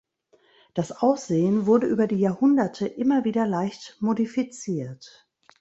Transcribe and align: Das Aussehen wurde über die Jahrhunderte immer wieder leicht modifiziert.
Das 0.73 0.91
Aussehen 0.91 1.67
wurde 1.67 1.85
über 1.85 2.07
die 2.07 2.15
Jahrhunderte 2.17 2.87
immer 2.87 3.23
wieder 3.23 3.45
leicht 3.45 3.97
modifiziert. 3.99 5.29